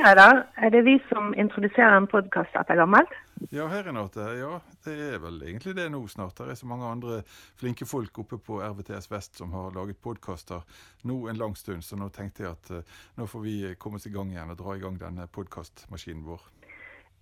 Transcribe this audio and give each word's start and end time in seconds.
Reidar. 0.00 0.46
Er 0.56 0.70
det 0.70 0.80
vi 0.82 0.94
som 1.08 1.34
introduserer 1.36 1.92
en 1.96 2.06
podkast 2.08 2.54
etter 2.56 2.78
gammelt? 2.80 3.10
Ja, 3.52 3.66
Renate. 3.68 4.24
Ja, 4.38 4.60
det 4.84 4.94
er 5.10 5.18
vel 5.20 5.36
egentlig 5.44 5.74
det 5.76 5.90
nå 5.92 6.00
snart. 6.08 6.38
Det 6.38 6.54
er 6.54 6.58
så 6.60 6.68
mange 6.70 6.88
andre 6.88 7.18
flinke 7.60 7.84
folk 7.88 8.22
oppe 8.22 8.38
på 8.40 8.62
RVTS 8.64 9.10
Vest 9.12 9.36
som 9.40 9.52
har 9.52 9.74
laget 9.76 10.00
podkaster 10.00 10.64
nå 11.04 11.18
en 11.28 11.40
lang 11.40 11.56
stund, 11.56 11.84
så 11.84 12.00
nå 12.00 12.08
tenkte 12.16 12.46
jeg 12.46 12.54
at 12.56 12.72
uh, 12.72 12.96
nå 13.20 13.28
får 13.28 13.44
vi 13.44 13.54
komme 13.78 14.00
oss 14.00 14.08
i 14.08 14.14
gang 14.14 14.32
igjen 14.32 14.54
og 14.54 14.60
dra 14.62 14.76
i 14.76 14.82
gang 14.82 14.96
denne 15.00 15.28
podkastmaskinen 15.36 16.24
vår. 16.28 16.48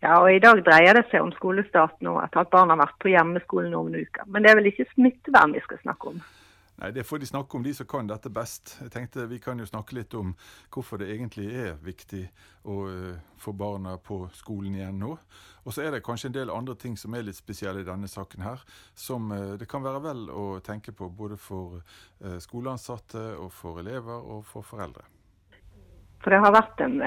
Ja, 0.04 0.20
og 0.20 0.30
i 0.30 0.42
dag 0.42 0.62
dreier 0.62 0.94
det 0.94 1.08
seg 1.10 1.24
om 1.24 1.34
skolestart 1.34 1.98
nå, 2.06 2.14
etter 2.22 2.44
at 2.44 2.52
barna 2.54 2.76
har 2.76 2.84
vært 2.84 3.00
på 3.02 3.10
hjemmeskolen 3.10 3.74
noen 3.74 3.98
uker. 3.98 4.28
Men 4.30 4.46
det 4.46 4.52
er 4.52 4.60
vel 4.60 4.70
ikke 4.70 4.86
smittevern 4.92 5.56
vi 5.56 5.64
skal 5.66 5.82
snakke 5.82 6.14
om? 6.14 6.22
Nei, 6.78 6.90
Det 6.92 7.04
får 7.04 7.18
de 7.18 7.26
snakke 7.26 7.56
om, 7.56 7.62
de 7.62 7.74
som 7.74 7.86
kan 7.86 8.06
dette 8.06 8.30
best. 8.30 8.76
Jeg 8.80 8.92
tenkte 8.94 9.26
Vi 9.26 9.40
kan 9.42 9.58
jo 9.58 9.66
snakke 9.66 9.96
litt 9.98 10.14
om 10.14 10.34
hvorfor 10.70 11.00
det 11.02 11.08
egentlig 11.10 11.48
er 11.50 11.78
viktig 11.82 12.22
å 12.70 12.76
uh, 12.86 13.16
få 13.36 13.52
barna 13.52 13.96
på 13.98 14.20
skolen 14.32 14.76
igjen 14.78 15.00
nå. 15.02 15.16
Og 15.66 15.74
så 15.74 15.82
er 15.82 15.90
det 15.90 16.04
kanskje 16.06 16.30
en 16.30 16.36
del 16.36 16.52
andre 16.54 16.76
ting 16.78 16.94
som 16.96 17.14
er 17.14 17.26
litt 17.26 17.38
spesielle 17.38 17.82
i 17.82 17.88
denne 17.88 18.06
saken 18.08 18.46
her, 18.46 18.62
som 18.94 19.26
uh, 19.34 19.56
det 19.58 19.66
kan 19.66 19.82
være 19.82 20.04
vel 20.04 20.28
å 20.30 20.44
tenke 20.62 20.94
på 20.94 21.08
både 21.10 21.36
for 21.36 21.80
uh, 21.80 22.38
skoleansatte 22.38 23.24
og 23.42 23.50
for 23.52 23.82
elever 23.82 24.14
og 24.14 24.46
for 24.46 24.62
foreldre. 24.62 25.02
For 26.22 26.34
det 26.34 26.38
har 26.42 26.54
vært 26.54 26.80
en, 26.82 26.98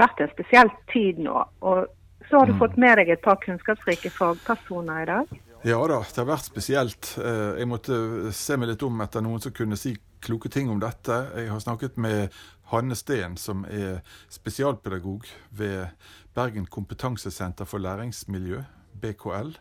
vært 0.00 0.20
en 0.20 0.30
spesiell 0.32 0.70
tid 0.92 1.18
nå. 1.20 1.40
Og 1.60 1.88
så 2.28 2.40
har 2.40 2.48
du 2.48 2.54
mm. 2.54 2.60
fått 2.60 2.76
med 2.80 2.96
deg 3.00 3.12
et 3.12 3.24
par 3.24 3.40
kunnskapsrike 3.40 4.12
fagpersoner 4.12 5.02
i 5.04 5.08
dag. 5.10 5.34
Ja 5.62 5.76
da, 5.86 6.00
det 6.02 6.18
har 6.18 6.26
vært 6.26 6.48
spesielt. 6.48 7.12
Eh, 7.22 7.60
jeg 7.60 7.68
måtte 7.70 7.94
se 8.34 8.56
meg 8.58 8.72
litt 8.72 8.82
om 8.82 8.96
etter 9.04 9.22
noen 9.22 9.38
som 9.44 9.52
kunne 9.54 9.76
si 9.78 9.92
kloke 10.22 10.50
ting 10.50 10.66
om 10.72 10.80
dette. 10.82 11.14
Jeg 11.38 11.52
har 11.52 11.62
snakket 11.62 12.00
med 12.02 12.34
Hanne 12.72 12.96
Steen, 12.98 13.36
som 13.38 13.62
er 13.70 14.00
spesialpedagog 14.26 15.28
ved 15.54 15.92
Bergen 16.34 16.66
kompetansesenter 16.66 17.68
for 17.70 17.78
læringsmiljø, 17.78 18.64
BKL. 19.04 19.54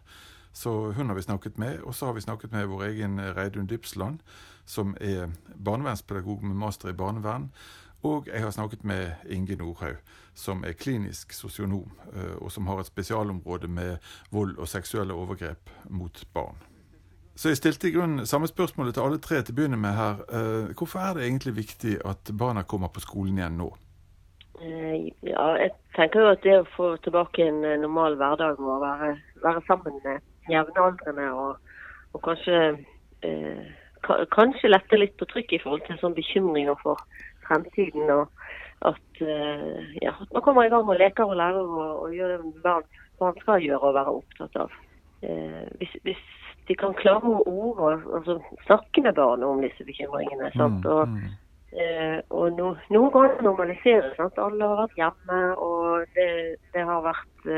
Så 0.58 0.74
hun 0.98 1.14
har 1.14 1.20
vi 1.20 1.28
snakket 1.28 1.62
med. 1.62 1.84
Og 1.86 1.94
så 1.94 2.10
har 2.10 2.18
vi 2.18 2.26
snakket 2.26 2.58
med 2.58 2.72
vår 2.74 2.88
egen 2.90 3.22
Reidun 3.38 3.70
Dybsland, 3.70 4.26
som 4.66 4.98
er 4.98 5.30
barnevernspedagog 5.54 6.42
med 6.42 6.58
master 6.66 6.90
i 6.90 6.98
barnevern. 6.98 7.52
Og 8.04 8.28
jeg 8.34 8.42
har 8.42 8.50
snakket 8.50 8.84
med 8.84 9.12
Inge 9.30 9.56
Nordhaug, 9.56 9.96
som 10.34 10.64
er 10.64 10.74
klinisk 10.74 11.34
sosionom, 11.34 11.92
eh, 12.14 12.36
og 12.42 12.52
som 12.52 12.68
har 12.68 12.80
et 12.80 12.90
spesialområde 12.90 13.68
med 13.68 13.98
vold 14.32 14.58
og 14.58 14.68
seksuelle 14.68 15.14
overgrep 15.14 15.70
mot 15.90 16.24
barn. 16.34 16.58
Så 17.36 17.50
jeg 17.50 17.58
stilte 17.58 17.88
i 17.88 17.92
grunnen 17.92 18.26
samme 18.26 18.48
spørsmålet 18.48 18.94
til 18.94 19.02
alle 19.02 19.18
tre 19.18 19.42
til 19.42 19.54
å 19.54 19.58
begynne 19.60 19.78
med 19.78 19.94
her. 19.96 20.24
Eh, 20.34 20.74
hvorfor 20.78 21.00
er 21.00 21.14
det 21.14 21.28
egentlig 21.28 21.56
viktig 21.56 22.00
at 22.06 22.32
barna 22.38 22.64
kommer 22.64 22.88
på 22.88 23.04
skolen 23.06 23.38
igjen 23.38 23.58
nå? 23.62 23.70
Eh, 24.62 25.12
ja, 25.26 25.46
jeg 25.62 25.72
tenker 25.96 26.22
jo 26.22 26.34
at 26.34 26.44
det 26.44 26.58
å 26.60 26.70
få 26.76 26.96
tilbake 27.06 27.48
en 27.48 27.62
normal 27.82 28.18
hverdag 28.18 28.60
og 28.60 28.82
være, 28.82 29.14
være 29.46 29.62
sammen 29.68 30.02
med 30.04 30.20
jevnaldrende 30.50 31.30
og, 31.32 31.56
og 32.14 32.24
kanskje 32.26 32.60
eh, 33.22 33.70
kanskje 34.34 34.72
lette 34.72 34.98
litt 34.98 35.18
på 35.18 35.28
trykket 35.30 35.60
i 35.60 35.64
forhold 35.64 35.84
til 35.86 36.00
sånn 36.02 36.18
bekymringer 36.18 36.78
for 36.82 37.02
fremtiden. 37.48 38.10
og 38.10 38.28
at, 38.82 39.22
uh, 39.22 39.82
ja, 40.02 40.14
at 40.22 40.32
man 40.34 40.42
kommer 40.42 40.66
i 40.66 40.70
gang 40.74 40.88
og 40.90 40.98
leker 40.98 41.24
og 41.30 41.36
lærer 41.38 41.60
og, 41.62 42.00
og 42.04 42.14
gjør 42.16 42.32
det 42.38 42.54
barn, 42.64 42.88
barn 43.20 43.38
skal 43.44 43.62
gjøre 43.62 43.92
og 43.92 43.94
være 43.94 44.16
opptatt 44.16 44.56
av. 44.64 44.72
Eh, 45.22 45.68
hvis, 45.78 45.94
hvis, 46.02 46.24
de 46.70 46.74
kan 46.78 46.94
klare 46.98 47.30
å 47.30 47.44
ord 47.46 47.82
altså, 48.16 48.40
snakke 48.66 49.04
med 49.06 49.14
barna 49.18 49.50
om 49.50 49.62
disse 49.62 49.86
bekymringene. 49.86 50.50
Sant? 50.56 50.86
Mm, 50.86 50.90
og, 50.96 51.78
eh, 51.78 52.18
og 52.34 52.58
no, 52.58 52.72
noen 52.94 53.14
ganger 53.14 53.46
normaliseres. 53.46 54.16
Sant? 54.18 54.42
Alle 54.42 54.70
har 54.72 54.82
vært 54.84 54.98
hjemme, 54.98 55.42
og 55.62 56.18
det, 56.18 56.30
det 56.74 56.86
har 56.90 57.06
vært 57.06 57.50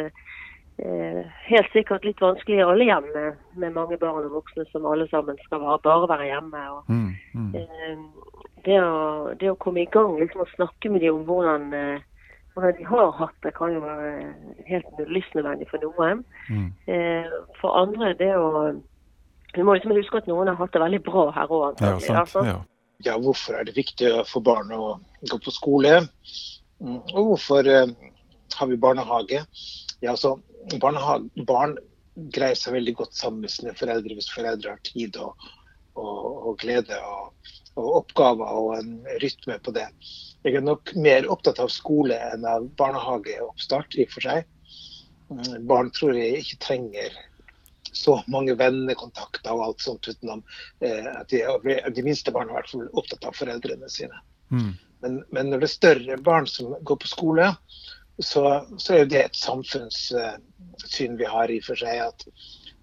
Eh, 0.78 1.26
helt 1.46 1.70
sikkert 1.70 2.02
litt 2.02 2.22
vanskelig 2.22 2.58
i 2.58 2.64
alle 2.66 2.86
hjem 2.88 3.06
med, 3.14 3.68
mange 3.76 3.98
barn 4.02 4.26
og 4.26 4.40
voksne 4.40 4.64
som 4.72 4.88
alle 4.90 5.06
sammen 5.12 5.38
skal 5.46 5.62
bare, 5.62 5.78
bare 5.86 6.08
være 6.10 6.30
hjemme. 6.32 6.62
Og, 6.74 6.90
mm, 6.90 7.12
mm. 7.38 7.52
Eh, 7.60 8.32
det, 8.66 8.80
å, 8.80 9.34
det, 9.40 9.52
å, 9.52 9.60
komme 9.60 9.84
i 9.84 9.92
gang 9.92 10.16
liksom 10.20 10.44
å 10.44 10.50
snakke 10.56 10.92
med 10.94 11.04
dem 11.04 11.20
om 11.20 11.26
hvordan, 11.28 11.68
eh, 11.78 12.04
hvordan, 12.56 12.76
de 12.78 12.88
har 12.90 13.12
hatt 13.20 13.36
det, 13.46 13.54
kan 13.58 13.74
jo 13.76 13.84
være 13.84 14.12
helt 14.70 15.04
livsnødvendig 15.10 15.70
for 15.72 15.84
noen. 15.84 16.24
Mm. 16.50 16.70
Eh, 16.88 17.38
for 17.62 17.80
andre 17.84 18.16
det 18.20 18.34
å 18.38 18.74
Vi 19.54 19.62
må 19.62 19.76
liksom 19.76 19.92
huske 19.94 20.18
at 20.18 20.26
noen 20.26 20.50
har 20.50 20.56
hatt 20.58 20.74
det 20.74 20.80
veldig 20.82 21.00
bra 21.06 21.28
her 21.36 21.52
òg. 21.54 21.82
Ja, 21.86 22.24
ja. 22.42 22.56
ja, 23.06 23.18
hvorfor 23.22 23.60
er 23.60 23.68
det 23.68 23.76
viktig 23.78 24.10
for 24.26 24.42
barn 24.42 24.72
å 24.74 24.96
gå 25.30 25.38
på 25.38 25.54
skole? 25.54 26.00
Mm, 26.82 26.98
og 27.14 27.20
hvorfor 27.28 27.70
eh, 27.70 27.92
har 28.58 28.72
vi 28.72 28.80
barnehage? 28.82 29.44
Ja, 30.02 30.16
altså 30.16 30.40
barn 30.82 31.78
greier 32.34 32.58
seg 32.58 32.76
veldig 32.78 32.96
godt 32.98 33.16
sammen 33.18 33.44
med 33.46 33.54
sine 33.54 33.74
foreldre 33.78 34.18
hvis 34.18 34.32
foreldre 34.34 34.76
har 34.76 34.82
tid 34.86 35.18
og, 35.22 35.38
og, 35.98 36.50
og 36.50 36.58
glede 36.62 36.98
og, 37.02 37.23
og, 37.76 37.90
oppgaver 38.04 38.56
og 38.60 38.72
en 38.78 38.96
rytme 39.24 39.58
på 39.64 39.74
det. 39.76 39.88
Jeg 40.44 40.60
er 40.60 40.66
nok 40.66 40.94
mer 41.00 41.28
opptatt 41.32 41.62
av 41.64 41.72
skole 41.74 42.18
enn 42.32 42.48
av 42.48 42.68
barnehageoppstart 42.80 43.98
i 43.98 44.08
og 44.08 44.16
for 44.16 44.28
seg. 44.28 44.50
Mm, 45.32 45.68
barn 45.70 45.92
tror 45.96 46.18
jeg 46.18 46.44
ikke 46.44 46.62
trenger 46.68 47.16
så 47.94 48.18
mange 48.32 48.56
vennekontakter 48.58 49.54
og 49.54 49.68
alt 49.68 49.84
sånt 49.86 50.08
utenom 50.10 50.42
eh, 50.82 51.06
at 51.14 51.30
de, 51.30 51.44
de, 51.94 52.06
minste 52.06 52.34
barna 52.34 52.52
er 52.52 52.56
i 52.56 52.60
hvert 52.60 52.72
fall 52.72 52.88
opptatt 53.02 53.28
av 53.30 53.38
foreldrene 53.38 53.90
sine. 53.92 54.18
Mm. 54.50 54.74
Men, 55.04 55.20
men, 55.36 55.52
når 55.52 55.64
det 55.64 55.68
er 55.68 55.74
større 55.74 56.18
barn 56.26 56.48
som 56.50 56.74
går 56.82 57.00
på 57.04 57.12
skole, 57.12 57.50
så, 58.20 58.44
så, 58.78 58.96
er 58.96 59.10
det 59.10 59.22
et 59.24 59.40
samfunnssyn 59.40 61.18
vi 61.20 61.30
har 61.30 61.52
i 61.52 61.60
og 61.62 61.68
for 61.68 61.82
seg. 61.82 62.02
At, 62.08 62.28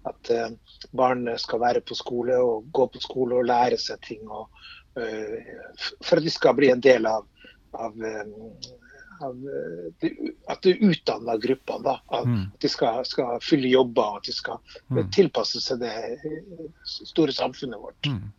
at 0.09 0.31
uh, 0.33 0.49
barn 0.97 1.29
skal 1.37 1.61
være 1.61 1.81
på 1.85 1.97
skole 1.97 2.37
og 2.41 2.69
gå 2.73 2.87
på 2.93 3.01
skole 3.03 3.39
og 3.39 3.47
lære 3.49 3.77
seg 3.81 4.01
ting. 4.05 4.23
Og, 4.27 4.49
uh, 4.97 5.81
for 6.01 6.19
at 6.19 6.25
de 6.25 6.33
skal 6.33 6.57
bli 6.57 6.71
en 6.73 6.83
del 6.83 7.07
av, 7.09 7.27
av, 7.77 7.95
uh, 7.95 8.71
av 9.21 9.47
de, 10.01 10.11
at 10.49 10.65
de 10.65 10.75
utdanner 10.89 11.41
gruppene. 11.45 11.85
Da. 11.85 11.97
At 12.09 12.27
mm. 12.27 12.43
de 12.63 12.71
skal, 12.71 13.05
skal, 13.07 13.39
fylle 13.45 13.71
jobber 13.71 14.15
og 14.15 14.21
at 14.21 14.29
de 14.29 14.35
skal 14.35 14.61
mm. 14.89 15.07
tilpasse 15.13 15.61
seg 15.63 15.83
det 15.85 15.95
store 16.85 17.35
samfunnet 17.35 17.81
vårt. 17.81 18.09
Mm. 18.09 18.29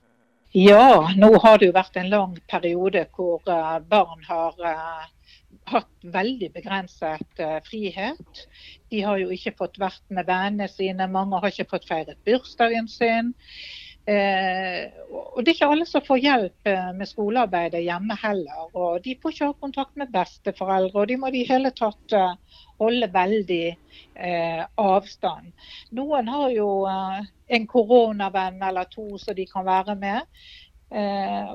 Ja, 0.52 1.08
nå 1.16 1.30
har 1.40 1.56
det 1.58 1.70
jo 1.70 1.78
vært 1.78 1.94
en 1.96 2.10
lang 2.12 2.34
periode 2.50 3.06
hvor 3.16 3.40
barn 3.88 4.26
har 4.26 4.58
hatt 5.72 6.06
veldig 6.14 6.50
begrenset 6.54 7.40
uh, 7.40 7.58
frihet. 7.66 8.42
De 8.92 9.02
har 9.04 9.20
jo 9.20 9.30
ikke 9.34 9.54
fått 9.58 9.78
vært 9.80 10.04
med 10.12 10.28
vennene 10.28 10.68
sine, 10.70 11.08
mange 11.10 11.40
har 11.42 11.52
ikke 11.52 11.70
fått 11.76 11.88
feiret 11.88 12.20
bursdagen 12.26 12.90
sin. 12.90 13.32
Eh, 14.02 14.88
og 15.14 15.44
Det 15.44 15.52
er 15.52 15.54
ikke 15.54 15.66
alle 15.70 15.84
som 15.86 16.02
får 16.02 16.18
hjelp 16.24 16.70
uh, 16.72 16.88
med 16.98 17.06
skolearbeidet 17.06 17.84
hjemme 17.84 18.16
heller. 18.18 18.64
og 18.72 18.98
De 19.04 19.14
får 19.22 19.34
ikke 19.34 19.50
ha 19.52 19.58
kontakt 19.60 19.94
med 20.00 20.10
besteforeldre, 20.14 21.04
og 21.04 21.08
de 21.08 21.18
må 21.22 21.30
i 21.30 21.44
hele 21.46 21.70
tatt 21.70 22.16
holde 22.82 23.08
veldig 23.14 23.76
avstand. 24.82 25.52
Noen 25.94 26.28
har 26.28 26.50
jo 26.50 26.66
en 26.88 27.66
koronavenn 27.70 28.58
eller 28.66 28.90
to 28.90 29.06
som 29.22 29.38
de 29.38 29.46
kan 29.46 29.64
være 29.64 29.94
med. 29.94 30.26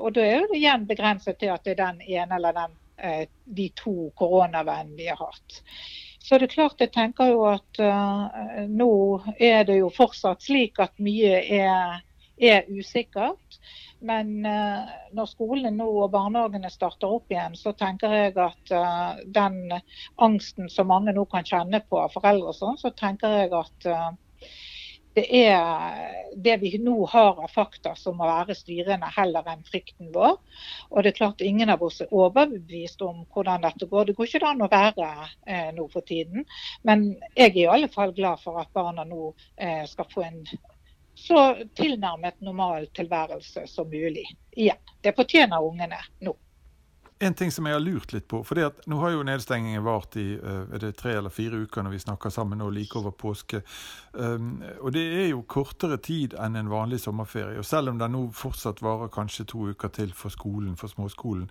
og 0.00 0.08
Da 0.16 0.24
er 0.24 0.48
det 0.48 0.56
igjen 0.56 0.88
begrenset 0.88 1.36
til 1.38 1.52
at 1.52 1.68
det 1.68 1.76
er 1.76 1.82
den 1.84 2.00
ene 2.00 2.40
eller 2.40 2.56
den 2.56 2.72
Eh, 2.72 2.87
de 2.98 3.68
to 3.78 4.10
koronavennene 4.18 4.96
vi 4.98 5.06
har 5.10 5.20
hatt. 5.20 5.62
Så 6.28 6.36
det 6.38 6.50
er 6.50 6.56
klart 6.58 6.82
jeg 6.82 6.92
tenker 6.92 7.30
jo 7.30 7.44
at 7.48 7.80
uh, 7.80 8.64
nå 8.68 8.92
er 9.40 9.62
det 9.64 9.78
jo 9.78 9.88
fortsatt 9.94 10.44
slik 10.44 10.80
at 10.82 10.92
mye 11.00 11.38
er, 11.40 12.02
er 12.36 12.68
usikkert. 12.68 13.56
Men 14.04 14.34
uh, 14.44 14.90
når 15.16 15.30
skolene 15.30 15.72
nå 15.72 15.86
og 16.02 16.12
barnehagene 16.12 16.68
starter 16.70 17.16
opp 17.16 17.32
igjen, 17.32 17.56
så 17.56 17.72
tenker 17.78 18.12
jeg 18.12 18.36
at 18.44 18.74
uh, 18.76 19.22
den 19.24 19.72
angsten 20.20 20.68
som 20.68 20.92
mange 20.92 21.14
nå 21.16 21.24
kan 21.32 21.48
kjenne 21.48 21.80
på 21.88 22.02
av 22.02 22.12
foreldre 22.12 22.52
og 22.52 22.58
sånn, 22.58 22.76
så 22.82 22.92
tenker 22.98 23.38
jeg 23.38 23.54
at 23.56 23.88
det 25.18 25.26
er 25.50 26.14
det 26.38 26.56
vi 26.62 26.78
nå 26.78 27.06
har 27.10 27.40
av 27.42 27.50
fakta 27.50 27.94
som 27.98 28.18
må 28.20 28.28
være 28.28 28.54
styrende, 28.54 29.08
heller 29.16 29.46
enn 29.50 29.64
frykten 29.66 30.12
vår. 30.14 30.36
Og 30.92 31.02
det 31.02 31.12
er 31.12 31.18
klart 31.18 31.44
Ingen 31.44 31.72
av 31.72 31.82
oss 31.82 32.00
er 32.04 32.14
overbevist 32.14 33.02
om 33.02 33.24
hvordan 33.34 33.64
dette 33.66 33.88
går. 33.90 34.06
Det 34.06 34.16
går 34.18 34.30
ikke 34.30 34.50
an 34.52 34.62
å 34.62 34.70
være 34.70 35.10
eh, 35.46 35.70
nå 35.74 35.88
for 35.92 36.06
tiden. 36.06 36.46
Men 36.86 37.08
jeg 37.34 37.50
er 37.50 37.62
i 37.64 37.68
alle 37.74 37.90
fall 37.92 38.14
glad 38.14 38.42
for 38.44 38.60
at 38.62 38.70
barna 38.76 39.06
nå 39.08 39.32
eh, 39.56 39.84
skal 39.90 40.10
få 40.12 40.26
en 40.28 40.42
så 41.18 41.40
tilnærmet 41.74 42.38
normal 42.46 42.86
tilværelse 42.94 43.66
som 43.66 43.88
mulig 43.90 44.28
igjen. 44.54 44.78
Det 45.02 45.16
fortjener 45.18 45.64
ungene 45.64 45.98
nå. 46.22 46.36
En 47.18 47.34
ting 47.34 47.50
som 47.52 47.66
jeg 47.66 47.74
har 47.74 47.82
lurt 47.82 48.12
litt 48.14 48.28
på, 48.30 48.40
for 48.46 48.60
at 48.62 48.84
nå 48.86 48.98
har 49.02 49.12
jo 49.14 49.24
nedstengingen 49.26 49.82
vart 49.82 50.14
i 50.20 50.26
det 50.78 50.92
tre 51.00 51.16
eller 51.18 51.32
fire 51.34 51.64
uker 51.64 51.82
når 51.82 51.94
vi 51.96 52.02
snakker 52.04 52.30
sammen 52.30 52.60
nå 52.62 52.68
like 52.70 52.94
over 52.98 53.10
påske. 53.10 53.62
Um, 54.12 54.62
og 54.80 54.92
det 54.94 55.02
er 55.02 55.26
jo 55.32 55.42
kortere 55.50 55.98
tid 56.02 56.36
enn 56.38 56.58
en 56.58 56.70
vanlig 56.70 57.00
sommerferie. 57.02 57.58
Og 57.58 57.66
selv 57.66 57.92
om 57.92 57.98
det 57.98 58.10
nå 58.12 58.22
fortsatt 58.34 58.82
varer 58.84 59.10
kanskje 59.14 59.48
to 59.50 59.66
uker 59.72 59.90
til 59.94 60.14
for 60.14 60.34
skolen, 60.34 60.76
for 60.78 60.90
småskolen, 60.92 61.48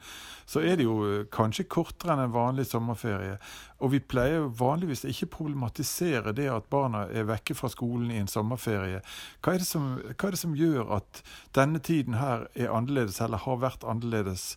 så 0.47 0.63
er 0.63 0.79
det 0.79 0.87
jo 0.87 0.97
uh, 1.03 1.27
kanskje 1.33 1.67
kortere 1.67 2.15
enn 2.15 2.25
en 2.27 2.35
vanlig 2.35 2.67
sommerferie. 2.71 3.35
Og 3.83 3.91
vi 3.93 4.01
pleier 4.01 4.41
jo 4.41 4.53
vanligvis 4.57 5.05
ikke 5.07 5.29
problematisere 5.35 6.33
det 6.37 6.47
at 6.49 6.71
barna 6.71 7.05
er 7.11 7.27
vekke 7.29 7.55
fra 7.57 7.69
skolen 7.71 8.09
i 8.11 8.21
en 8.23 8.31
sommerferie. 8.31 9.03
Hva 9.43 9.53
er 9.53 9.61
det 9.61 9.69
som, 9.69 9.93
er 9.99 10.33
det 10.33 10.41
som 10.41 10.55
gjør 10.57 10.95
at 10.97 11.23
denne 11.55 11.83
tiden 11.83 12.17
her 12.17 12.47
er 12.55 12.73
annerledes, 12.73 13.21
eller 13.21 13.43
har 13.43 13.63
vært 13.67 13.85
annerledes? 13.87 14.53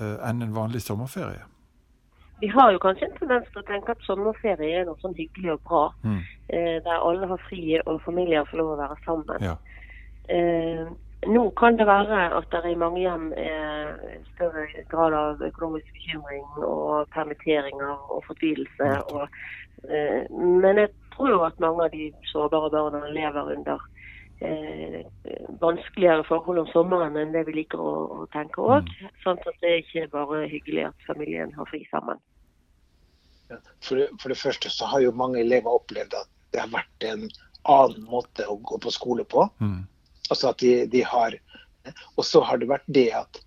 Eh, 0.00 0.28
enn 0.28 0.42
en 0.42 0.54
vanlig 0.54 0.82
sommerferie? 0.82 1.44
Vi 2.40 2.48
har 2.48 2.72
jo 2.72 2.80
kanskje 2.80 3.04
en 3.04 3.18
tendens 3.18 3.48
til 3.52 3.60
å 3.60 3.68
tenke 3.68 3.92
at 3.92 4.06
sommerferie 4.06 4.80
er 4.80 4.86
noe 4.88 4.96
sånn 5.02 5.16
hyggelig 5.18 5.58
og 5.58 5.62
bra. 5.68 5.82
Mm. 6.06 6.22
Eh, 6.48 6.76
der 6.86 7.04
alle 7.04 7.28
har 7.28 7.42
fri 7.48 7.62
og 7.84 8.00
familier 8.06 8.48
får 8.48 8.62
lov 8.62 8.72
å 8.74 8.80
være 8.80 8.96
sammen. 9.04 9.44
Ja. 9.44 9.56
Eh, 10.32 10.86
nå 11.28 11.42
kan 11.60 11.76
det 11.76 11.84
være 11.84 12.22
at 12.38 12.48
det 12.54 12.70
i 12.70 12.78
mange 12.80 13.02
hjem 13.02 13.26
er 13.36 13.90
større 14.30 14.64
grad 14.88 15.12
av 15.12 15.42
økonomisk 15.44 15.92
bekymring 15.92 16.46
og 16.64 17.10
permitteringer 17.12 18.08
og 18.08 18.24
fortvilelse. 18.24 18.88
Og, 19.12 19.26
eh, 19.84 20.24
men 20.32 20.80
jeg 20.80 20.88
tror 21.12 21.28
jo 21.34 21.42
at 21.44 21.60
mange 21.60 21.84
av 21.84 21.92
de 21.92 22.08
sårbare 22.32 22.72
barna 22.72 23.12
lever 23.12 23.52
under 23.58 23.84
eh, 24.40 25.06
vanskeligere 25.60 26.24
forhold 26.28 26.62
om 26.64 26.72
sommeren 26.72 27.18
enn 27.20 27.34
det 27.34 27.44
vi 27.48 27.60
liker 27.60 27.80
å, 27.80 27.94
å 28.22 28.26
tenke 28.34 28.62
òg. 28.64 28.88
Mm. 28.88 29.14
Sånn 29.24 29.40
at 29.44 29.62
det 29.62 29.70
er 29.70 29.82
ikke 29.82 30.08
bare 30.14 30.42
hyggelig 30.50 30.88
at 30.90 31.06
familien 31.08 31.54
har 31.56 31.68
fri 31.70 31.82
sammen. 31.90 32.20
For 33.82 33.98
det, 33.98 34.08
for 34.22 34.30
det, 34.30 34.38
første 34.38 34.70
så 34.70 34.86
har 34.92 35.02
jo 35.04 35.16
mange 35.16 35.40
elever 35.42 35.72
opplevd 35.80 36.14
at 36.14 36.28
det 36.54 36.62
har 36.62 36.70
vært 36.72 37.06
en 37.06 37.24
annen 37.68 38.04
måte 38.08 38.46
å 38.48 38.58
gå 38.62 38.78
på 38.82 38.92
skole 38.94 39.26
på. 39.28 39.46
Mm. 39.60 39.82
Altså 40.30 40.52
at 40.52 40.62
de, 40.62 40.84
de 40.90 41.02
har 41.06 41.34
Og 42.14 42.24
så 42.28 42.42
har 42.44 42.60
det 42.60 42.68
vært 42.68 42.86
det 42.92 43.08
at 43.16 43.40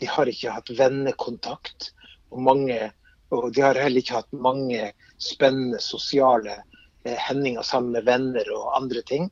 de 0.00 0.06
har 0.08 0.28
ikke 0.30 0.52
hatt 0.54 0.70
vennekontakt. 0.78 1.90
Og, 2.30 2.38
mange, 2.46 2.78
og 3.34 3.50
de 3.52 3.64
har 3.64 3.76
heller 3.76 4.00
ikke 4.00 4.20
hatt 4.22 4.32
mange 4.32 4.92
spennende 5.20 5.80
sosiale 5.82 6.54
eh, 7.04 7.18
hendinger 7.18 7.66
sammen 7.66 7.98
med 7.98 8.06
venner 8.06 8.52
og 8.54 8.70
andre 8.78 9.02
ting. 9.10 9.26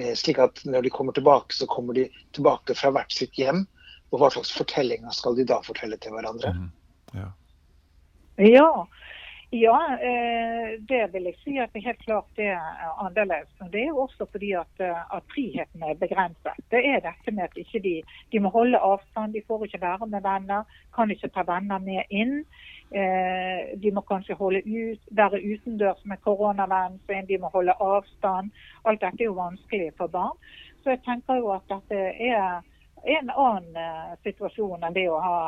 Eh, 0.00 0.14
slik 0.18 0.40
at 0.42 0.62
når 0.66 0.86
de 0.86 0.92
kommer 0.94 1.14
tilbake, 1.16 1.54
så 1.54 1.66
kommer 1.70 1.94
de 1.94 2.08
tilbake 2.34 2.74
fra 2.78 2.90
hvert 2.94 3.14
sitt 3.14 3.38
hjem. 3.38 3.64
Og 4.12 4.20
hva 4.20 4.30
slags 4.30 4.52
fortellinger 4.54 5.14
skal 5.14 5.36
de 5.38 5.46
da 5.48 5.60
fortelle 5.64 5.98
til 6.02 6.14
hverandre? 6.14 6.52
Mm. 6.54 6.68
Ja. 7.18 7.28
ja. 8.42 8.68
Ja 9.54 9.98
eh, 10.02 10.80
det 10.88 11.12
vil 11.12 11.28
jeg 11.28 11.36
si 11.42 11.52
at 11.62 11.72
det 11.74 11.84
helt 11.84 12.00
klart 12.02 12.38
er 12.42 12.58
annerledes. 12.98 13.50
Det 13.72 13.82
er 13.82 13.92
jo 13.92 14.04
også 14.04 14.26
fordi 14.32 14.50
at, 14.58 14.80
eh, 14.82 15.16
at, 15.16 15.22
friheten 15.34 15.82
er 15.82 16.00
begrenset. 16.00 16.58
Det 16.70 16.80
er 16.88 17.02
dette 17.04 17.30
med 17.30 17.44
at 17.44 17.58
ikke 17.62 17.80
de, 17.84 17.94
de 18.32 18.40
må 18.42 18.50
holde 18.50 18.78
avstand, 18.78 19.34
de 19.34 19.42
får 19.46 19.64
ikke 19.64 19.80
være 19.80 20.06
med 20.06 20.22
venner, 20.26 20.64
kan 20.96 21.10
ikke 21.10 21.30
ta 21.34 21.44
venner 21.46 21.78
med 21.78 22.02
inn. 22.10 22.40
Eh, 22.90 23.78
de 23.82 23.92
må 23.94 24.02
kanskje 24.08 24.38
holde 24.38 24.62
ut, 24.66 25.02
være 25.10 25.42
utendørs 25.52 26.02
med 26.04 26.22
koronavennen 26.26 26.98
sin, 27.06 27.28
de 27.28 27.38
må 27.38 27.50
holde 27.54 27.78
avstand. 27.80 28.50
Alt 28.84 29.04
dette 29.06 29.22
er 29.22 29.30
jo 29.30 29.38
vanskelig 29.38 29.92
for 29.98 30.10
barn. 30.10 30.34
Så 30.82 30.96
jeg 30.96 31.04
tenker 31.06 31.38
jo 31.38 31.52
at 31.54 31.68
dette 31.70 32.00
er 32.26 32.60
en 33.04 33.30
annen 33.30 34.18
situasjon 34.24 34.82
enn 34.82 34.96
det 34.98 35.06
å 35.12 35.22
ha 35.22 35.38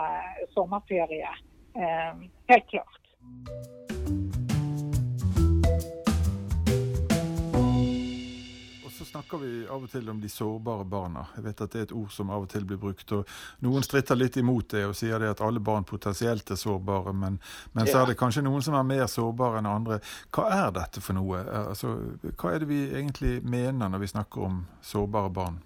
sommerferie. 0.55 1.35
Helt 1.77 2.71
klart. 2.71 3.86
Snakker 9.17 9.39
vi 9.39 9.67
av 9.69 9.85
og 9.85 9.89
til 9.91 10.09
om 10.13 10.19
de 10.21 10.29
sårbare 10.29 10.85
barna. 10.85 11.23
Jeg 11.37 11.45
vet 11.47 11.61
at 11.65 11.73
det 11.73 11.79
er 11.81 11.85
et 11.87 11.93
ord 11.97 12.11
som 12.13 12.29
av 12.35 12.43
og 12.45 12.51
til 12.53 12.67
blir 12.69 12.81
brukt. 12.81 13.13
og 13.17 13.31
Noen 13.65 13.85
stritter 13.85 14.19
litt 14.19 14.37
imot 14.37 14.75
det 14.75 14.83
og 14.85 14.97
sier 14.99 15.23
det 15.23 15.31
at 15.33 15.41
alle 15.45 15.63
barn 15.65 15.87
potensielt 15.89 16.51
er 16.53 16.59
sårbare, 16.61 17.15
men, 17.17 17.39
men 17.73 17.89
så 17.89 18.03
er 18.03 18.11
det 18.11 18.19
kanskje 18.21 18.45
noen 18.45 18.65
som 18.67 18.77
er 18.77 18.85
mer 18.85 19.07
sårbare 19.09 19.63
enn 19.63 19.71
andre. 19.71 20.03
Hva 20.37 20.51
er 20.59 20.75
dette 20.77 21.01
for 21.01 21.17
noe? 21.17 21.41
Altså, 21.63 21.95
hva 22.35 22.53
er 22.53 22.61
det 22.61 22.69
vi 22.69 22.83
egentlig 22.91 23.39
mener 23.41 23.89
når 23.89 24.05
vi 24.05 24.13
snakker 24.13 24.51
om 24.51 24.61
sårbare 24.85 25.33
barn? 25.41 25.57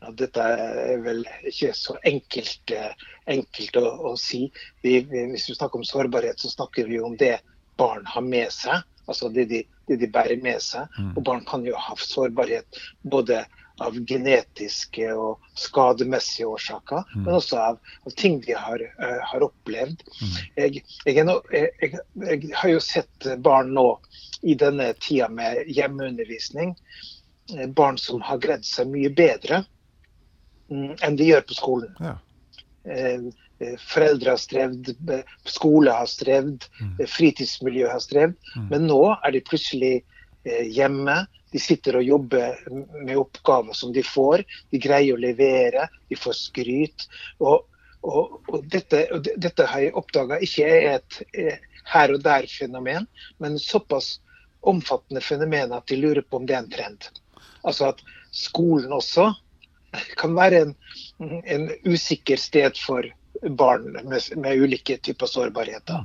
Ja, 0.00 0.14
dette 0.24 0.48
er 0.56 1.04
vel 1.04 1.20
ikke 1.52 1.74
så 1.76 1.98
enkelt, 2.00 2.72
eh, 2.72 3.06
enkelt 3.36 3.76
å, 3.80 3.84
å, 4.08 4.16
si. 4.20 4.46
Vi, 4.80 4.96
hvis 5.12 5.50
vi 5.52 5.58
snakker 5.60 5.82
om 5.82 5.86
sårbarhet, 5.88 6.40
så 6.40 6.52
snakker 6.52 6.88
vi 6.88 7.04
om 7.04 7.20
det 7.20 7.38
barn 7.76 8.08
har 8.08 8.24
med 8.24 8.52
seg. 8.56 8.88
Altså 9.06 9.28
det 9.32 9.48
de, 9.50 9.64
det 9.88 9.98
de 10.00 10.08
bærer 10.10 10.40
med 10.42 10.62
seg. 10.64 10.88
Mm. 10.98 11.12
Og 11.16 11.24
barn 11.26 11.44
kan 11.48 11.66
jo 11.66 11.76
ha 11.76 11.96
sårbarhet 12.00 12.80
både 13.02 13.44
av 13.82 13.96
genetiske 14.06 15.08
og 15.18 15.42
skademessige 15.58 16.46
årsaker, 16.46 17.02
mm. 17.10 17.24
men 17.24 17.34
også 17.34 17.58
av, 17.58 17.80
av 18.06 18.14
ting 18.18 18.38
de 18.44 18.54
har, 18.54 18.82
uh, 19.00 19.20
har 19.32 19.46
opplevd. 19.48 20.04
Mm. 20.20 20.36
Jeg, 20.60 20.84
jeg, 21.08 21.24
no, 21.26 21.40
jeg, 21.50 21.98
jeg, 22.22 22.52
har 22.54 22.70
jo 22.70 22.82
sett 22.84 23.28
barn 23.42 23.74
nå 23.74 23.88
i 24.46 24.54
denne 24.60 24.92
tida 25.02 25.28
med 25.32 25.64
hjemmeundervisning, 25.74 26.76
eh, 27.56 27.66
barn 27.66 27.98
som 27.98 28.22
har 28.22 28.38
greid 28.44 28.66
seg 28.68 28.92
mye 28.92 29.10
bedre 29.10 29.64
mm, 30.70 31.00
enn 31.02 31.18
de 31.18 31.32
gjør 31.32 31.46
på 31.48 31.58
skolen. 31.58 31.98
Ja. 31.98 32.18
Uh, 32.84 33.32
foreldre 33.80 34.34
har 34.34 34.40
strevd, 34.40 34.92
skole 35.48 35.92
har 35.94 36.08
strevd, 36.10 36.66
mm. 36.80 36.96
Eh, 37.00 37.10
fritidsmiljø 37.10 37.90
har 37.90 38.02
strevd. 38.02 38.36
Mm. 38.56 38.66
Men 38.72 38.88
nå 38.90 39.02
er 39.14 39.34
de 39.34 39.44
plutselig 39.44 39.94
eh, 39.98 40.64
hjemme. 40.76 41.24
De 41.54 41.62
sitter 41.62 42.00
og 42.00 42.08
jobber 42.08 42.58
med 43.04 43.14
oppgaver 43.20 43.76
som 43.78 43.92
de 43.94 44.02
får. 44.06 44.42
De 44.74 44.80
greier 44.82 45.14
å 45.14 45.22
levere, 45.22 45.86
de 46.10 46.18
får 46.18 46.36
skryt. 46.40 47.06
Og, 47.38 47.68
og, 48.02 48.40
og 48.50 48.66
dette, 48.72 49.06
dette 49.36 49.68
har 49.70 49.86
jeg 49.86 49.96
oppdaga 50.00 50.40
ikke 50.42 50.66
er 50.66 50.90
et 50.96 51.22
her 51.84 52.14
og 52.14 52.22
der-fenomen, 52.24 53.06
men 53.38 53.58
såpass 53.60 54.18
omfattende 54.64 55.20
fenomen 55.20 55.72
at 55.76 55.86
de 55.90 55.98
lurer 56.00 56.24
på 56.24 56.40
om 56.40 56.46
det 56.48 56.56
er 56.56 56.64
en 56.64 56.70
trend. 56.72 57.08
Altså 57.64 57.92
at 57.92 58.00
skolen 58.34 58.92
også 58.92 59.30
kan 60.18 60.34
være 60.36 60.62
en, 60.64 60.72
en 61.20 61.68
usikker 61.86 62.40
sted 62.40 62.78
for 62.80 63.06
barn 63.42 63.92
med, 63.92 64.20
med 64.36 64.56
ulike 64.56 64.96
typer 64.96 65.26
sårbarheter. 65.26 66.04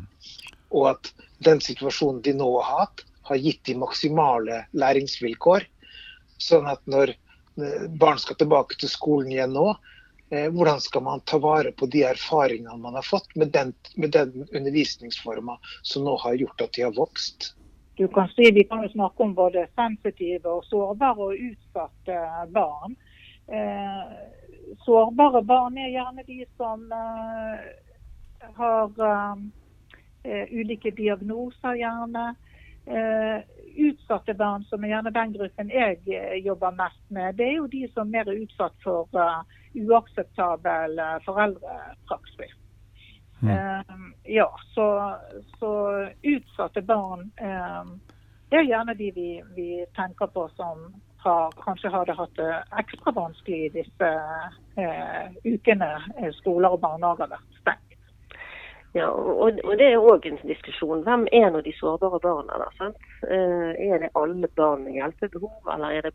Og 0.70 0.90
at 0.94 1.12
den 1.46 1.62
situasjonen 1.64 2.22
de 2.26 2.34
nå 2.38 2.50
har 2.60 2.86
hatt, 2.86 3.06
har 3.30 3.36
gitt 3.40 3.62
de 3.66 3.76
maksimale 3.78 4.64
læringsvilkår. 4.72 5.68
Sånn 6.42 6.68
at 6.72 6.82
når 6.90 7.14
eh, 7.14 7.86
barn 8.02 8.20
skal 8.22 8.40
tilbake 8.40 8.80
til 8.80 8.92
skolen 8.92 9.32
igjen 9.32 9.54
nå, 9.56 9.68
eh, 10.32 10.48
hvordan 10.50 10.82
skal 10.82 11.06
man 11.06 11.24
ta 11.30 11.40
vare 11.42 11.72
på 11.72 11.90
de 11.94 12.04
erfaringene 12.10 12.80
man 12.82 12.98
har 12.98 13.06
fått 13.06 13.36
med 13.36 13.54
den, 13.56 13.74
med 13.96 14.16
den 14.16 14.48
undervisningsforma 14.50 15.60
som 15.82 16.08
nå 16.08 16.18
har 16.24 16.40
gjort 16.42 16.66
at 16.66 16.76
de 16.78 16.88
har 16.88 16.98
vokst? 16.98 17.54
Du 18.00 18.08
kan 18.08 18.30
si 18.32 18.52
Vi 18.56 18.64
kan 18.64 18.84
jo 18.84 18.90
snakke 18.90 19.24
om 19.24 19.34
både 19.36 19.68
sensitive, 19.76 20.48
og 20.48 20.64
sårbare 20.66 21.26
og 21.26 21.42
utsatte 21.50 22.20
barn. 22.56 22.96
Eh, 23.52 24.14
sårbare 24.78 25.42
barn 25.44 25.78
er 25.78 25.94
gjerne 25.94 26.24
de 26.28 26.46
som 26.58 26.84
uh, 26.92 27.58
har 28.58 29.02
uh, 29.02 29.38
ulike 30.52 30.92
diagnoser, 30.92 31.80
gjerne. 31.80 32.36
Utsatte 33.80 34.34
barn, 34.34 34.64
som 34.66 34.84
er 34.84 34.90
gjerne 34.96 35.12
den 35.14 35.34
gruppen 35.36 35.68
jeg 35.70 36.00
jobber 36.42 36.72
mest 36.74 37.04
med, 37.14 37.36
det 37.38 37.46
er 37.46 37.58
jo 37.60 37.68
de 37.70 37.84
som 37.94 38.08
er 38.08 38.26
mer 38.26 38.32
utsatt 38.34 38.74
for 38.82 39.20
uakseptabel 39.78 40.98
foreldrepraksis. 41.26 42.56
Mm. 43.44 44.16
ja, 44.26 44.48
så, 44.74 44.88
så, 45.60 45.70
utsatte 46.24 46.82
barn 46.82 47.30
det 48.50 48.58
er 48.58 48.68
gjerne 48.72 48.98
de 48.98 49.12
vi, 49.16 49.30
vi 49.56 49.70
tenker 49.96 50.28
på 50.34 50.48
som 50.58 50.90
har, 51.24 51.54
kanskje 51.64 51.92
hadde 51.94 52.16
hatt 52.16 52.36
det 52.40 52.50
ekstra 52.80 53.14
vanskelig 53.16 53.60
i 53.66 53.72
disse 53.82 54.10
eh, 54.80 55.26
ukene 55.46 55.92
eh, 56.18 56.32
skoler 56.40 56.76
og 56.76 56.82
barnehager 56.84 57.28
har 57.28 57.38
vært 57.38 57.62
stengt. 57.62 57.90
Ja, 58.94 59.06
og, 59.08 59.60
og, 59.64 59.78
Det 59.78 59.86
er 59.86 60.02
òg 60.02 60.26
en 60.26 60.40
diskusjon. 60.50 61.04
Hvem 61.06 61.28
er 61.32 61.52
nå 61.54 61.62
de 61.62 61.74
sårbare 61.78 62.20
barna? 62.24 62.58
da, 62.64 62.70
sant? 62.78 62.98
Eh, 63.30 63.72
er 63.86 64.02
det 64.02 64.10
alle 64.18 64.48
barn 64.58 64.84
med 64.84 64.98
hjelpebehov, 64.98 65.60
eller 65.74 65.98
er 65.98 66.08
det 66.08 66.14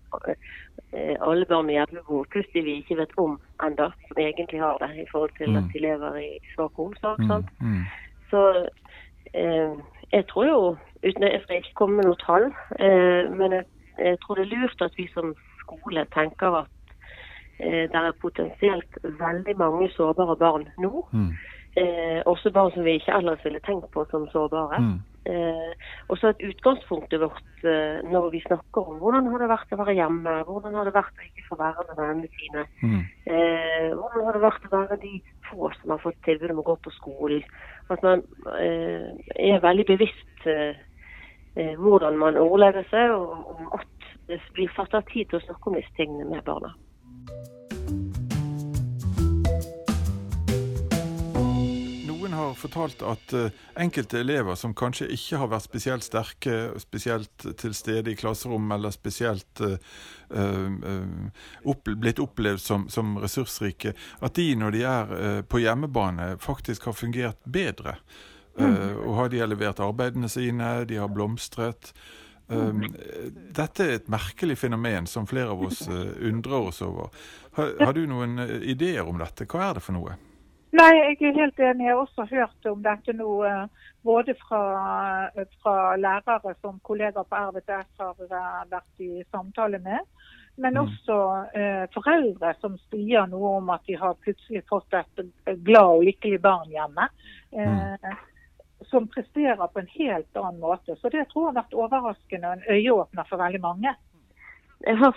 eh, 0.92 1.14
alle 1.20 1.46
barn 1.46 1.66
med 1.66 1.78
hjelpebehov 1.78 2.26
pluss 2.34 2.50
de 2.54 2.64
vi 2.66 2.80
ikke 2.82 2.98
vet 2.98 3.14
om 3.16 3.38
enda, 3.62 3.92
som 4.08 4.18
egentlig 4.18 4.60
har 4.60 4.80
det, 4.82 4.90
i 5.04 5.06
forhold 5.12 5.30
til 5.38 5.50
mm. 5.50 5.60
at 5.60 5.70
de 5.72 5.84
lever 5.86 6.18
i 6.24 6.30
svak 6.54 6.78
omsorg? 6.78 7.22
sant? 7.30 7.54
Mm. 7.60 7.68
Mm. 7.68 7.84
Så 8.30 8.42
eh, 9.34 9.78
jeg 10.12 10.26
tror 10.32 10.46
jo, 10.46 10.58
uten 11.06 11.30
jeg 11.30 11.40
skal 11.44 11.56
ikke 11.56 11.78
komme 11.78 11.96
med 12.00 12.10
noe 12.10 12.18
tall, 12.26 12.50
eh, 12.82 13.30
men 13.30 13.54
jeg 13.54 13.64
jeg 13.98 14.20
tror 14.22 14.38
det 14.38 14.46
er 14.46 14.56
lurt 14.56 14.82
at 14.82 14.96
vi 14.98 15.08
som 15.14 15.34
skole 15.62 16.06
tenker 16.14 16.60
at 16.64 16.94
eh, 17.58 17.84
det 17.90 18.00
er 18.00 18.20
potensielt 18.20 19.00
veldig 19.02 19.56
mange 19.58 19.90
sårbare 19.96 20.36
barn 20.36 20.68
nå. 20.78 21.06
Mm. 21.12 21.32
Eh, 21.76 22.20
også 22.26 22.52
barn 22.54 22.70
som 22.74 22.84
vi 22.86 22.98
ikke 23.00 23.16
ellers 23.18 23.44
ville 23.44 23.62
tenkt 23.66 23.90
på 23.94 24.06
som 24.10 24.28
sårbare. 24.32 24.78
Mm. 24.80 24.98
Eh, 25.24 25.72
og 26.08 26.18
så 26.20 26.34
at 26.34 26.42
utgangspunktet 26.44 27.20
vårt 27.20 27.64
eh, 27.64 28.02
når 28.12 28.28
vi 28.30 28.42
snakker 28.44 28.90
om 28.90 28.98
hvordan 29.00 29.30
har 29.32 29.40
det 29.40 29.48
vært 29.48 29.72
å 29.72 29.78
være 29.80 29.94
hjemme, 29.96 30.34
hvordan 30.44 30.76
har 30.76 30.84
det 30.84 30.92
vært 30.94 31.16
å 31.16 31.24
ikke 31.24 31.46
få 31.48 31.56
være 31.62 31.86
med 31.88 32.00
vennene 32.00 32.28
sine, 32.34 32.64
mm. 32.82 32.98
eh, 33.32 33.86
hvordan 33.96 34.26
har 34.26 34.36
det 34.36 34.42
vært 34.44 34.66
å 34.68 34.72
være 34.74 34.98
de 35.00 35.14
få 35.48 35.70
som 35.78 35.94
har 35.94 36.02
fått 36.02 36.20
tilbud 36.28 36.52
om 36.52 36.60
å 36.60 36.66
gå 36.68 36.76
på 36.84 36.92
skolen. 36.98 37.46
At 37.88 38.04
man 38.04 38.20
eh, 38.60 39.08
er 39.48 39.64
veldig 39.64 39.88
bevisst 39.94 40.46
eh, 40.50 40.76
hvordan 41.54 42.18
man 42.18 42.38
ordlegger 42.40 42.86
seg, 42.90 43.12
og, 43.14 43.44
og 43.54 43.78
at 43.78 44.08
det 44.26 44.40
blir 44.56 44.72
satt 44.76 44.94
av 44.96 45.04
tid 45.12 45.30
til 45.30 45.40
å 45.40 45.44
snakke 45.44 45.70
om 45.70 45.78
disse 45.78 45.94
tingene 45.98 46.26
med 46.30 46.44
barna. 46.46 46.72
Noen 52.08 52.34
har 52.38 52.56
fortalt 52.56 53.04
at 53.04 53.34
uh, 53.36 53.62
enkelte 53.80 54.22
elever 54.22 54.56
som 54.56 54.74
kanskje 54.74 55.10
ikke 55.12 55.42
har 55.42 55.52
vært 55.52 55.66
spesielt 55.68 56.06
sterke, 56.06 56.58
spesielt 56.80 57.48
til 57.60 57.76
stede 57.76 58.14
i 58.14 58.18
klasserom, 58.18 58.72
eller 58.72 58.94
spesielt 58.94 59.60
uh, 59.60 59.76
opp, 61.68 61.90
blitt 61.90 62.22
opplevd 62.24 62.64
som, 62.64 62.88
som, 62.88 63.18
ressursrike, 63.20 63.92
at 64.24 64.40
de 64.40 64.54
når 64.56 64.78
de 64.78 64.86
er 64.88 65.42
på 65.46 65.60
hjemmebane, 65.60 66.34
faktisk 66.40 66.88
har 66.88 66.96
fungert 66.96 67.44
bedre. 67.44 67.98
Mm. 68.54 69.00
og 69.02 69.16
har 69.18 69.32
de 69.32 69.40
har 69.42 69.48
levert 69.50 69.80
arbeidene 69.82 70.28
sine, 70.30 70.84
de 70.86 71.00
har 71.00 71.08
blomstret. 71.10 71.90
Um, 72.46 72.84
dette 73.56 73.82
er 73.82 73.96
et 73.96 74.10
merkelig 74.12 74.58
fenomen 74.60 75.08
som 75.10 75.26
flere 75.26 75.50
av 75.50 75.64
oss 75.64 75.88
undrer 75.88 76.68
oss 76.68 76.82
over. 76.84 77.10
Har, 77.56 77.72
har 77.80 77.96
du 77.96 78.04
noen 78.06 78.38
ideer 78.60 79.02
om 79.08 79.18
dette? 79.18 79.48
Hva 79.50 79.70
er 79.70 79.80
det 79.80 79.84
for 79.86 79.96
noe? 79.96 80.14
Nei, 80.74 80.90
jeg 80.96 81.28
er 81.28 81.36
helt 81.38 81.60
enig. 81.62 81.86
Jeg 81.86 81.94
har 81.94 82.00
også 82.02 82.24
hørt 82.30 82.66
om 82.66 82.80
dette 82.82 83.14
nå, 83.14 83.30
eh, 83.46 83.90
både 84.02 84.34
fra, 84.40 84.62
eh, 85.36 85.46
fra 85.62 85.94
lærere 85.96 86.54
som 86.60 86.80
kollegaer 86.82 87.28
på 87.28 87.42
RVTS 87.50 88.02
har 88.02 88.24
eh, 88.24 88.64
vært 88.72 89.04
i 89.04 89.22
samtale 89.30 89.78
med, 89.78 90.02
men 90.56 90.74
mm. 90.74 90.80
også 90.82 91.18
eh, 91.60 91.84
foreldre 91.94 92.54
som 92.58 92.74
sier 92.90 93.28
noe 93.30 93.56
om 93.60 93.70
at 93.74 93.86
de 93.86 93.98
har 94.00 94.18
plutselig 94.26 94.64
fått 94.70 94.98
et 94.98 95.24
glad 95.68 96.00
og 96.00 96.06
lykkelig 96.08 96.40
barn 96.42 96.74
hjemme. 96.74 97.06
Eh, 97.54 97.70
mm. 97.70 98.22
Som 98.94 99.08
presterer 99.10 99.66
på 99.66 99.82
en 99.82 99.92
helt 99.98 100.38
annen 100.38 100.60
måte. 100.62 100.94
Så 101.00 101.10
det 101.10 101.26
tror 101.30 101.48
jeg 101.48 101.52
har 101.52 101.60
vært 101.60 101.78
overraskende 101.84 102.50
og 102.50 102.58
en 102.58 102.68
øyeåpner 102.76 103.26
for 103.30 103.42
veldig 103.42 103.60
mange. 103.64 103.94
Jeg 104.86 105.00
har 105.00 105.16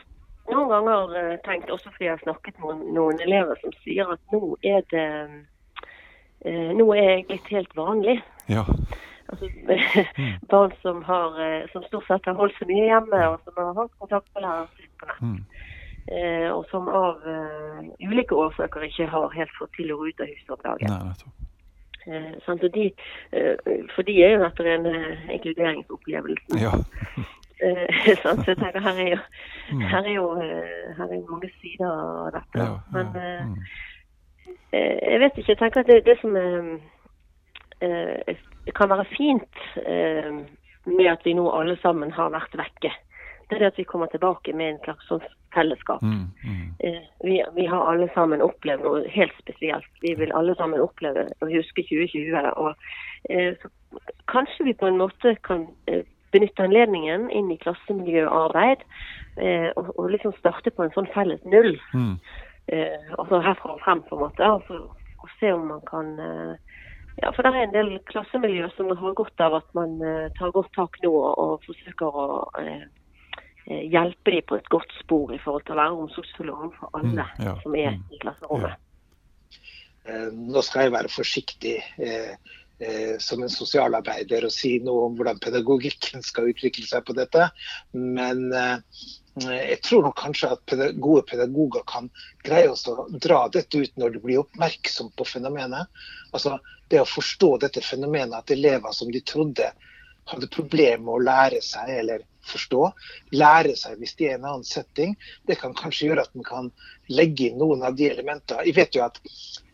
noen 0.49 0.71
ganger 0.71 1.13
eh, 1.19 1.35
tenkt, 1.45 1.69
også 1.69 1.91
fordi 1.91 2.07
jeg 2.07 2.15
har 2.15 2.23
snakket 2.23 2.57
med 2.63 2.87
noen 2.95 3.21
elever 3.25 3.59
som 3.61 3.75
sier 3.83 4.09
at 4.15 4.33
nå 4.33 4.55
er 4.63 4.81
det 4.93 5.05
eh, 6.45 6.71
Nå 6.77 6.85
er 6.93 7.03
jeg 7.03 7.25
blitt 7.29 7.49
helt 7.51 7.73
vanlig. 7.75 8.19
Ja. 8.47 8.63
Altså, 9.27 9.49
barn 10.51 10.75
som, 10.81 11.01
har, 11.03 11.39
eh, 11.43 11.65
som 11.73 11.83
stort 11.83 12.07
sett 12.07 12.29
har 12.29 12.37
holdt 12.37 12.55
så 12.59 12.67
mye 12.69 12.85
hjemme, 12.85 13.23
og 13.33 13.41
som 13.43 13.59
har 13.59 13.73
hatt 13.81 13.97
kontakt 13.99 14.29
med 14.33 14.45
læreren 14.45 14.69
sin 14.77 14.93
på 15.01 15.09
nett. 15.09 15.25
Mm. 15.25 15.41
Eh, 16.07 16.47
og 16.53 16.63
som 16.71 16.87
av 16.87 17.25
uh, 17.27 17.81
ulike 17.99 18.35
årsaker 18.35 18.85
ikke 18.87 19.09
har 19.11 19.33
helt 19.33 19.51
fått 19.59 19.73
til 19.75 19.91
å 19.91 19.97
gå 19.99 20.07
ut 20.07 20.23
av 20.23 20.31
huset 20.31 20.53
om 20.55 20.61
dagen. 20.63 20.93
Nei, 20.93 21.46
eh, 22.07 22.69
de, 22.73 22.85
eh, 23.31 23.55
for 23.95 24.07
de 24.07 24.23
er 24.23 24.35
jo 24.35 24.43
dette 24.43 24.73
en 24.73 24.87
inkluderingsopplevelse. 25.31 26.61
Ja. 26.61 26.73
Eh, 27.59 28.17
så 28.21 28.35
tenker 28.45 28.81
her 28.81 28.99
er 29.01 29.09
jo, 29.09 29.17
mm. 29.71 29.79
her 29.81 30.03
er 30.05 30.13
jo 30.13 30.25
eh, 30.41 30.97
her 30.97 31.09
er 31.09 31.29
mange 31.29 31.49
sider 31.61 31.89
av 31.89 32.27
dette. 32.35 32.59
Ja, 32.59 32.67
Men 32.93 33.07
ja, 33.15 33.45
mm. 33.45 33.55
eh, 34.71 34.97
jeg 35.11 35.19
vet 35.23 35.37
ikke. 35.37 35.51
Jeg 35.51 35.57
tenker 35.57 35.81
at 35.81 35.89
det, 35.89 36.05
det 36.05 36.17
som 36.21 36.37
kan 38.77 38.89
være 38.89 39.05
fint 39.17 39.59
med 40.85 41.09
at 41.11 41.25
vi 41.25 41.33
nå 41.37 41.43
alle 41.53 41.75
sammen 41.81 42.11
har 42.11 42.31
vært 42.33 42.55
vekke, 42.57 42.89
det 43.49 43.59
er 43.61 43.69
at 43.69 43.77
vi 43.79 43.87
kommer 43.87 44.09
tilbake 44.11 44.53
med 44.53 44.73
en 44.73 44.79
slags 44.83 45.07
sånn 45.09 45.23
fellesskap. 45.55 46.01
Mm, 46.03 46.27
mm. 46.43 46.65
Vi, 47.23 47.37
vi, 47.55 47.65
har 47.71 47.87
alle 47.91 48.09
sammen 48.15 48.43
opplevd 48.43 48.83
noe 48.83 49.05
helt 49.13 49.35
spesielt. 49.39 49.87
Vi 50.03 50.13
vil 50.19 50.33
alle 50.35 50.55
sammen 50.59 50.83
oppleve 50.83 51.27
og 51.39 51.53
huske 51.53 51.85
2020. 51.87 52.51
Og, 52.59 52.89
eh, 53.29 53.55
så 53.61 53.71
kanskje 54.31 54.67
vi 54.67 54.75
på 54.77 54.89
en 54.89 54.99
måte 54.99 55.35
kan 55.47 55.65
eh, 55.87 56.03
benytte 56.35 56.67
anledningen 56.67 57.29
inn 57.31 57.51
i 57.53 57.59
klassemiljøarbeid 57.63 58.83
eh, 59.39 59.69
og, 59.75 59.93
og, 59.95 60.09
liksom 60.11 60.35
starte 60.41 60.73
på 60.75 60.83
en 60.83 60.93
sånn 60.97 61.09
felles 61.15 61.43
null. 61.47 61.77
Mm. 61.95 62.15
Eh, 62.75 63.11
altså 63.15 63.39
herfra 63.45 63.77
og 63.77 63.83
frem, 63.85 64.03
på 64.09 64.17
en 64.17 64.25
måte. 64.27 64.51
For, 64.67 64.91
og 65.23 65.35
se 65.39 65.53
om 65.55 65.69
man 65.71 65.83
kan 65.87 66.13
eh, 66.19 66.83
ja, 67.21 67.31
For 67.33 67.41
det 67.41 67.49
er 67.53 67.65
en 67.65 67.73
del 67.73 67.95
klassemiljø 68.11 68.69
som 68.75 68.91
har 68.93 69.15
godt 69.17 69.41
av 69.41 69.57
at 69.57 69.71
man 69.77 69.97
eh, 70.05 70.27
tar 70.37 70.53
godt 70.53 70.69
tak 70.77 70.99
nå 71.01 71.11
og, 71.15 71.63
forsøker 71.65 72.19
å 72.21 72.27
eh, 72.61 72.67
eh, 72.67 72.85
hjelpe 73.67 74.31
dem 74.31 74.45
på 74.47 74.57
et 74.59 74.69
godt 74.71 74.93
spor 75.01 75.33
i 75.35 75.39
forhold 75.43 75.65
til 75.67 75.75
å 75.75 75.81
være 75.81 76.03
omsorgsfulle 76.03 76.55
overfor 76.55 76.93
alle 76.97 77.25
mm, 77.25 77.47
ja. 77.47 77.55
som 77.63 77.75
er 77.75 77.89
mm. 77.95 78.03
i 78.11 78.21
klasserommet. 78.21 78.77
Ja. 78.77 78.83
Nå 80.31 80.63
skal 80.63 80.85
jeg 80.85 80.95
være 80.95 81.11
forsiktig. 81.11 81.75
Eh, 81.99 82.35
eh, 82.79 83.17
som 83.19 83.43
en 83.43 83.51
sosialarbeider 83.51 84.47
og 84.47 84.53
si 84.53 84.77
noe 84.83 85.07
om 85.07 85.17
hvordan 85.17 85.41
pedagogikken 85.43 86.23
skal 86.23 86.51
utvikle 86.51 86.87
seg 86.87 87.03
på 87.07 87.15
dette. 87.17 87.49
Men 87.91 88.45
eh, 88.55 89.01
jeg 89.43 89.81
tror 89.85 90.07
nok 90.07 90.17
kanskje 90.17 90.53
at 90.55 90.75
gode 90.97 91.25
pedagoger 91.29 91.83
kan 91.89 92.09
greie 92.45 92.71
å 92.71 93.07
dra 93.21 93.43
dette 93.53 93.83
ut 93.83 93.99
når 93.99 94.15
de 94.15 94.23
blir 94.23 94.41
oppmerksom 94.41 95.11
på 95.17 95.27
fenomenet. 95.27 95.91
Altså 96.31 96.57
Det 96.89 97.01
å 97.01 97.09
forstå 97.09 97.57
dette 97.65 97.83
fenomenet 97.83 98.37
at 98.39 98.55
elever 98.55 98.95
som 98.95 99.11
de 99.11 99.21
trodde 99.21 99.67
hadde 100.27 100.49
problemer 100.51 101.03
med 101.03 101.13
å 101.13 101.23
lære 101.23 101.61
seg 101.63 101.91
eller 102.01 102.23
forstå, 102.49 102.81
lære 103.35 103.75
seg 103.79 103.99
hvis 104.01 104.15
de 104.17 104.27
er 104.29 104.35
i 104.35 104.39
en 104.39 104.49
annen 104.49 104.67
setting, 104.67 105.15
det 105.47 105.59
kan 105.61 105.75
kanskje 105.77 106.09
gjøre 106.11 106.27
at 106.27 106.35
man 106.37 106.47
kan 106.47 106.71
legge 107.11 107.49
inn 107.49 107.61
noen 107.61 107.85
av 107.87 107.95
de 107.99 108.09
elementene. 108.11 108.65
Jeg 108.67 108.77
vet 108.79 108.97
jo 108.97 109.05
at 109.05 109.21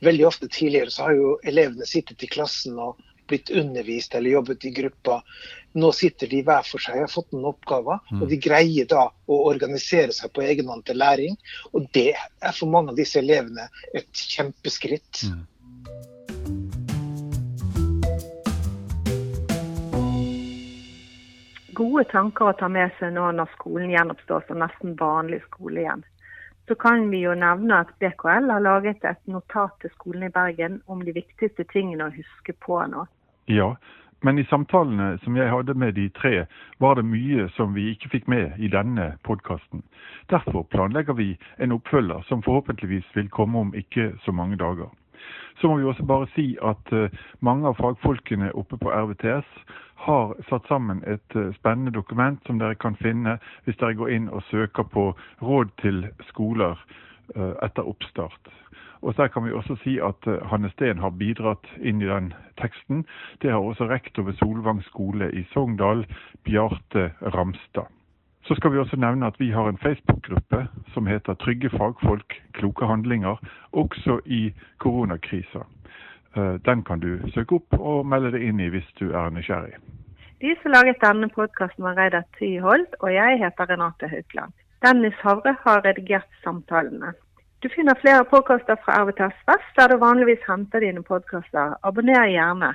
veldig 0.05 0.27
ofte 0.29 0.51
tidligere 0.51 0.93
så 0.93 1.07
har 1.07 1.17
jo 1.17 1.33
elevene 1.43 1.87
sittet 1.89 2.23
i 2.23 2.31
klassen 2.31 2.79
og 2.81 3.01
blitt 3.27 3.49
undervist 3.49 4.15
eller 4.15 4.29
jobbet 4.29 4.65
i 4.65 4.71
grupper. 4.75 5.21
Nå 5.73 5.89
sitter 5.95 6.29
de 6.29 6.43
hver 6.45 6.65
for 6.67 6.83
seg, 6.83 6.99
og 6.99 7.07
har 7.07 7.13
fått 7.13 7.31
noen 7.33 7.49
oppgaver, 7.53 8.01
mm. 8.11 8.19
og 8.21 8.29
de 8.29 8.37
greier 8.41 8.89
da 8.89 9.07
å 9.09 9.39
organisere 9.47 10.13
seg 10.13 10.33
på 10.35 10.43
egen 10.45 10.69
hånd 10.69 10.85
til 10.85 10.99
læring. 11.01 11.37
Og 11.73 11.87
det 11.97 12.11
er 12.13 12.53
for 12.53 12.69
mange 12.69 12.93
av 12.93 12.99
disse 12.99 13.17
elevene 13.23 13.69
et 13.95 14.25
kjempeskritt. 14.35 15.23
Mm. 15.25 15.41
Gode 21.73 22.03
tanker 22.11 22.51
å 22.51 22.57
ta 22.57 22.67
med 22.69 22.91
seg 22.99 23.15
nå 23.15 23.31
når 23.33 23.51
skolen 23.57 23.91
gjenoppstår 23.93 24.45
som 24.47 24.59
nesten 24.61 24.97
vanlig 24.99 25.41
skole 25.47 25.81
igjen 25.81 26.03
så 26.67 26.75
kan 26.75 27.09
vi 27.11 27.19
jo 27.25 27.33
nevne 27.35 27.81
at 27.83 27.91
BKL 27.99 28.47
har 28.51 28.63
laget 28.63 29.03
et 29.03 29.19
notat 29.27 29.75
til 29.81 29.91
skolen 29.97 30.23
i 30.27 30.31
Bergen 30.31 30.79
om 30.87 31.03
de 31.03 31.11
viktigste 31.15 31.65
tingene 31.73 32.07
å 32.07 32.15
huske 32.15 32.55
på 32.65 32.79
nå. 32.87 33.03
Ja, 33.51 33.73
men 34.23 34.39
i 34.39 34.45
samtalene 34.47 35.17
som 35.23 35.35
jeg 35.35 35.51
hadde 35.51 35.75
med 35.75 35.97
de 35.99 36.07
tre, 36.15 36.45
var 36.79 36.95
det 36.95 37.03
mye 37.03 37.49
som 37.57 37.75
vi 37.75 37.89
ikke 37.91 38.13
fikk 38.15 38.29
med 38.31 38.55
i 38.63 38.71
denne 38.71 39.11
podkasten. 39.27 39.83
Derfor 40.31 40.63
planlegger 40.71 41.19
vi 41.19 41.33
en 41.59 41.75
oppfølger 41.75 42.23
som 42.29 42.43
forhåpentligvis 42.43 43.09
vil 43.15 43.29
komme 43.29 43.59
om 43.59 43.75
ikke 43.75 44.13
så 44.23 44.31
mange 44.31 44.55
dager. 44.55 44.87
Så 45.59 45.67
må 45.67 45.77
vi 45.77 45.83
også 45.83 46.05
bare 46.07 46.27
si 46.35 46.53
at 46.63 46.95
eh, 46.95 47.11
mange 47.39 47.67
av 47.67 47.75
fagfolkene 47.77 48.55
oppe 48.55 48.79
på 48.79 48.91
RVTS 48.91 49.51
har 50.05 50.35
satt 50.49 50.67
sammen 50.67 51.03
et 51.07 51.35
eh, 51.35 51.53
spennende 51.59 51.91
dokument 51.95 52.39
som 52.47 52.59
dere 52.59 52.75
kan 52.75 52.95
finne 52.99 53.37
hvis 53.65 53.79
dere 53.81 53.97
går 53.99 54.11
inn 54.15 54.27
og 54.29 54.43
søker 54.49 54.83
på 54.83 55.05
råd 55.41 55.71
til 55.81 56.05
skoler 56.29 56.77
eh, 57.35 57.55
etter 57.63 57.87
oppstart. 57.87 58.51
Og 59.03 59.17
Der 59.17 59.27
kan 59.27 59.43
vi 59.45 59.51
også 59.51 59.75
si 59.83 59.97
at 59.99 60.27
Hanne 60.47 60.69
Steen 60.71 61.01
har 61.03 61.11
bidratt 61.11 61.67
inn 61.81 62.01
i 62.01 62.07
den 62.07 62.31
teksten. 62.61 63.03
Det 63.41 63.51
har 63.51 63.59
også 63.59 63.89
rektor 63.89 64.23
ved 64.23 64.39
Solvang 64.39 64.79
skole 64.83 65.27
i 65.35 65.43
Sogndal, 65.51 66.05
Bjarte 66.47 67.11
Ramstad. 67.35 67.91
Så 68.43 68.55
skal 68.55 68.71
vi 68.71 68.77
også 68.77 68.95
nevne 68.95 69.27
at 69.27 69.39
vi 69.39 69.51
har 69.51 69.67
en 69.69 69.77
Facebook-gruppe 69.77 70.67
som 70.93 71.07
heter 71.07 71.33
Trygge 71.33 71.69
fagfolk, 71.69 72.41
kloke 72.53 72.85
handlinger, 72.85 73.35
også 73.71 74.19
i 74.25 74.53
koronakrisa. 74.77 75.63
Eh, 76.35 76.53
den 76.65 76.83
kan 76.83 76.99
du 76.99 77.19
søke 77.33 77.59
opp 77.59 77.75
og 77.79 78.05
melde 78.09 78.31
deg 78.33 78.47
inn 78.47 78.61
i 78.61 78.69
hvis 78.73 78.87
du 78.99 79.11
er 79.11 79.29
nysgjerrig. 79.33 79.75
De 80.41 80.55
som 80.61 80.73
laget 80.73 81.03
denne 81.03 81.29
podkasten 81.31 81.85
var 81.85 81.95
Reidar 81.99 82.25
Tyholt, 82.37 82.95
og 82.99 83.13
jeg 83.13 83.39
heter 83.43 83.69
Renate 83.69 84.09
Haukland. 84.11 84.55
Dennis 84.83 85.19
Havre 85.23 85.53
har 85.61 85.85
redigert 85.85 86.27
samtalene. 86.43 87.13
Du 87.63 87.69
finner 87.71 87.95
flere 88.01 88.25
podkaster 88.27 88.75
fra 88.83 88.97
RVTS 89.03 89.45
Vest, 89.47 89.69
der 89.77 89.93
du 89.93 90.01
vanligvis 90.01 90.43
henter 90.49 90.83
dine 90.83 91.03
podkaster. 91.03 91.77
Abonner 91.83 92.27
gjerne. 92.27 92.73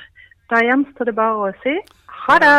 Da 0.48 0.62
gjenstår 0.64 1.10
det 1.10 1.18
bare 1.18 1.50
å 1.50 1.52
si 1.60 1.74
ha 2.24 2.38
det! 2.40 2.54